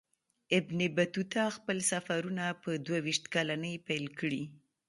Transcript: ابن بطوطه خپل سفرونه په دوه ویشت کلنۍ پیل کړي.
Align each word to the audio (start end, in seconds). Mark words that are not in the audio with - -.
ابن 0.57 0.79
بطوطه 0.95 1.43
خپل 1.57 1.77
سفرونه 1.91 2.45
په 2.61 2.69
دوه 2.85 2.99
ویشت 3.05 3.25
کلنۍ 3.33 3.75
پیل 3.87 4.05
کړي. 4.19 4.43